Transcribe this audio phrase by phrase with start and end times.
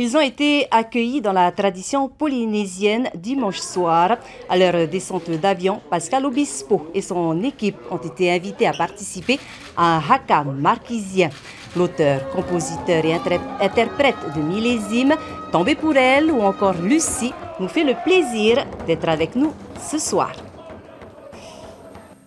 [0.00, 4.18] Ils ont été accueillis dans la tradition polynésienne dimanche soir.
[4.48, 9.40] À leur descente d'avion, Pascal Obispo et son équipe ont été invités à participer
[9.76, 11.30] à un haka marquisien.
[11.76, 13.12] L'auteur, compositeur et
[13.60, 15.16] interprète de Millésime,
[15.50, 20.30] Tombé pour elle ou encore Lucie, nous fait le plaisir d'être avec nous ce soir.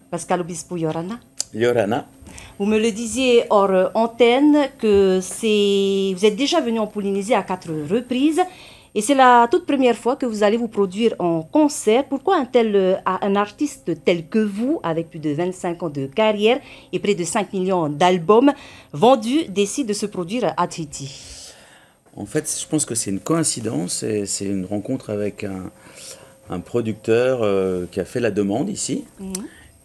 [0.10, 1.20] Pascal Obispo Yorana.
[1.54, 2.06] Yorana.
[2.62, 7.42] Vous me le disiez hors antenne que c'est, vous êtes déjà venu en Polynésie à
[7.42, 8.40] quatre reprises
[8.94, 12.06] et c'est la toute première fois que vous allez vous produire en concert.
[12.08, 16.60] Pourquoi un, tel, un artiste tel que vous, avec plus de 25 ans de carrière
[16.94, 18.54] et près de 5 millions d'albums
[18.94, 21.56] vendus, décide de se produire à Tahiti?
[22.16, 27.40] En fait, je pense que c'est une coïncidence et c'est une rencontre avec un, producteur
[27.42, 29.06] euh, qui a fait la demande ici.
[29.20, 29.32] Mhm.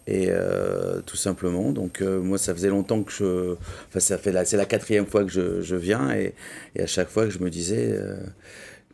[0.07, 3.55] Et euh, tout simplement, donc euh, moi ça faisait longtemps que je,
[3.89, 6.33] enfin ça fait c'est la quatrième fois que je, je viens et,
[6.75, 8.15] et, à chaque fois que je me disais euh,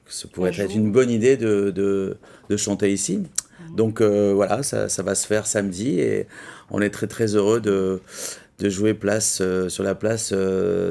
[0.06, 2.18] que ce pourrait être une bonne idée de, de,
[2.50, 3.20] de chanter ici.
[3.20, 3.76] Mhm.
[3.76, 6.26] Donc voilà, ça, ça, va se faire samedi et
[6.72, 8.02] on est très très heureux de,
[8.58, 10.34] de jouer place sur la place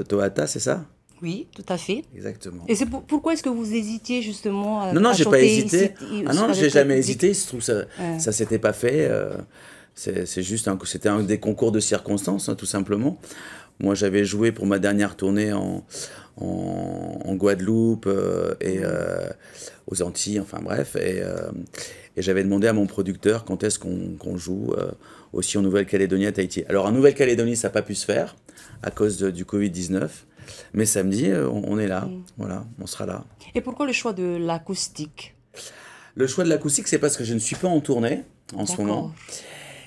[0.09, 0.85] Toata, c'est ça?
[1.21, 2.05] Oui, tout à fait.
[2.15, 2.65] Exactement.
[2.69, 5.95] Et c'est pourquoi est-ce que vous hésitiez justement à Non, non, j'ai pas hésité.
[6.27, 7.31] ah non, j'ai jamais hésité.
[7.31, 7.87] Il se trouve ça,
[8.19, 9.11] ça s'était pas fait.
[9.95, 13.21] C'est juste un, c'était un des concours de circonstances, hein, tout simplement.
[13.81, 15.85] Moi, j'avais joué pour ma dernière tournée en,
[16.37, 19.29] en, Guadeloupe euh, et euh,
[19.87, 20.97] aux Antilles, enfin bref.
[20.97, 21.51] Et, euh,
[22.17, 24.75] et j'avais demandé à mon producteur quand est-ce qu'on joue
[25.33, 26.65] aussi en Nouvelle-Calédonie à Tahiti.
[26.69, 28.37] Alors, en Nouvelle-Calédonie, ça n'a pas pu se faire
[28.83, 30.09] à cause du Covid-19.
[30.75, 32.09] Mais samedi, on, est là.
[32.37, 33.25] Voilà, on sera là.
[33.55, 35.35] Et pourquoi le choix de l'acoustique?
[36.15, 38.77] Le choix de l'acoustique, c'est parce que je ne suis pas en tournée en ce
[38.77, 39.13] moment.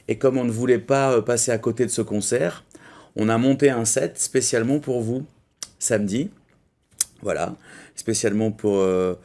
[0.08, 2.64] Et comme on ne voulait pas euh, passer à côté de ce concert,
[3.16, 5.26] on a monté un set spécialement pour vous,
[5.80, 6.30] samedi.
[7.22, 7.56] Voilà,
[7.96, 9.16] spécialement pour, euh,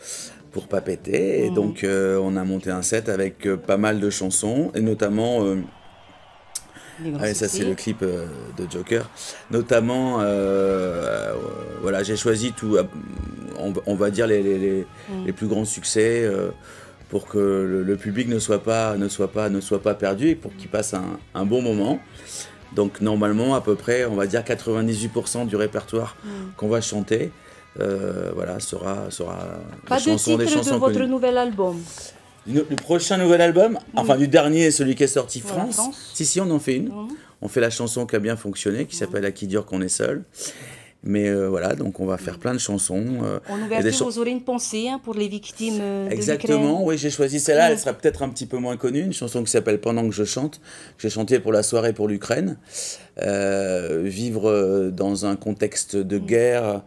[0.52, 1.44] pour Papété.
[1.44, 1.54] Et mmh.
[1.54, 5.44] donc, euh, on a monté un set avec pas mal de chansons, et notamment.
[7.32, 9.08] Ça c'est le clip de Joker.
[9.50, 10.18] Notamment,
[11.80, 12.76] voilà, j'ai choisi tout,
[13.58, 15.24] on, va dire les, les, mmh.
[15.24, 16.30] les, plus grands succès
[17.10, 17.38] pour que
[17.84, 20.68] le, public ne soit pas, ne soit pas, ne soit pas perdu et pour qu'il
[20.68, 21.98] passe un, bon moment.
[22.74, 26.28] Donc normalement, à peu près, on va dire 98% du répertoire mm.
[26.56, 27.32] qu'on va chanter,
[27.80, 29.38] euh, voilà, sera, sera
[29.86, 31.76] pas des chansons, de des chansons de votre nouvel album.
[32.46, 35.80] Le, prochain nouvel album, enfin du dernier, celui qui est sorti France.
[36.14, 36.88] Si si, on en fait une.
[36.88, 37.08] Mm.
[37.42, 39.88] On fait la chanson qui a bien fonctionné, qui s'appelle À qui dure qu'on est
[39.88, 40.22] seul.
[41.02, 43.04] Mais euh, voilà, donc on va faire plein de chansons.
[43.22, 46.98] Euh, en ouverture, vous aurez une pensée hein, pour les victimes euh, de Exactement, oui,
[46.98, 47.70] j'ai choisi celle-là.
[47.70, 50.24] Elle sera peut-être un petit peu moins connue, une chanson qui s'appelle Pendant que je
[50.24, 50.60] chante,
[50.98, 52.58] que j'ai chantée pour la soirée pour l'Ukraine.
[53.16, 56.26] vivre dans un contexte de mm.
[56.26, 56.82] guerre,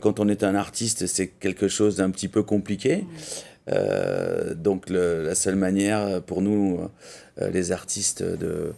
[0.00, 3.04] quand on est un artiste, c'est quelque chose d'un petit peu compliqué.
[3.66, 4.54] Mm.
[4.54, 6.80] donc la seule manière pour nous,
[7.52, 8.72] les artistes, de,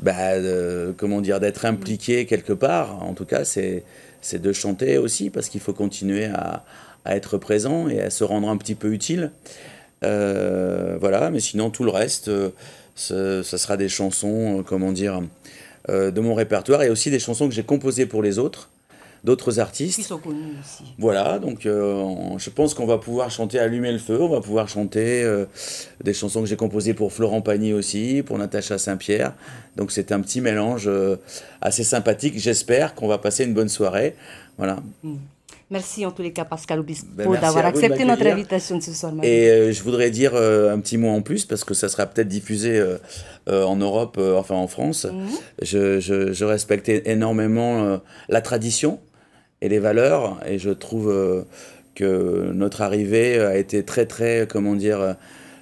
[0.00, 3.84] bah, de comment dire, d'être impliqués quelque part, en tout cas, c'est
[4.26, 6.64] c'est de chanter aussi, parce qu'il faut continuer à,
[7.06, 9.30] être présent et à se rendre un petit peu utile.
[10.02, 12.50] Euh, voilà, mais sinon tout le reste, euh,
[12.96, 15.22] ce, sera des chansons, euh, comment dire,
[15.88, 18.70] de mon répertoire et aussi des chansons que j'ai composées pour les autres
[19.24, 19.96] d'autres artistes.
[19.96, 20.84] Qui sont connus aussi.
[20.98, 24.68] Voilà, donc euh, je pense qu'on va pouvoir chanter Allumer le feu, on va pouvoir
[24.68, 25.46] chanter euh,
[26.02, 29.34] des chansons que j'ai composées pour Florent Pagny aussi, pour Natacha Saint-Pierre.
[29.76, 31.16] Donc c'est un petit mélange euh,
[31.60, 32.38] assez sympathique.
[32.38, 34.14] J'espère qu'on va passer une bonne soirée.
[34.58, 34.78] Voilà.
[35.02, 35.16] Hmm.
[35.70, 39.12] Merci en tous les cas Pascal Obispo ben, d'avoir accepté notre invitation de ce soir.
[39.22, 42.80] Et je voudrais dire un petit mot en plus parce que ça sera peut-être diffusé
[43.48, 45.06] en Europe, enfin en France.
[45.06, 45.26] Hmm.
[45.62, 49.00] Je, je, je, respecte énormément la tradition
[49.60, 50.40] et les valeurs.
[50.46, 51.42] Et je trouve euh,
[51.94, 55.12] que notre arrivée a été très, très, comment dire, euh,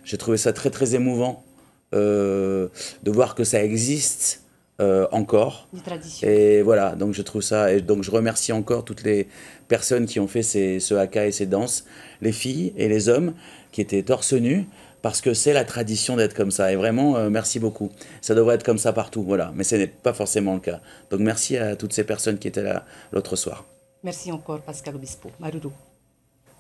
[0.05, 1.45] j'ai trouvé ça très, très émouvant
[1.95, 2.69] euh,
[3.03, 4.43] de voir que ça existe.
[4.81, 5.69] Encore.
[6.23, 9.29] Et voilà, donc je trouve ça, et donc je remercie encore toutes les
[9.69, 11.85] personnes qui ont fait ces, ce haka et ces danses,
[12.21, 13.35] les filles et les hommes
[13.73, 14.67] qui étaient torse nu,
[15.01, 16.73] parce que c'est la tradition d'être comme ça.
[16.73, 17.91] Et vraiment, merci beaucoup.
[18.21, 19.53] Ça devrait être comme ça partout, voilà.
[19.55, 20.81] Mais ce n'est pas forcément le cas.
[21.11, 23.65] Donc merci à toutes ces personnes qui étaient là l'autre soir.
[24.03, 25.31] Merci encore, Pascal Obispo.
[25.39, 25.71] Maruru.